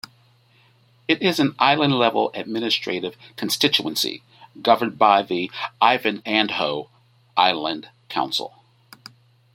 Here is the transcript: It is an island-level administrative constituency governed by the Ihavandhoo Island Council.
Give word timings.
It 1.07 1.21
is 1.21 1.39
an 1.39 1.53
island-level 1.59 2.31
administrative 2.33 3.15
constituency 3.35 4.23
governed 4.59 4.97
by 4.97 5.21
the 5.21 5.51
Ihavandhoo 5.79 6.89
Island 7.37 7.87
Council. 8.09 8.55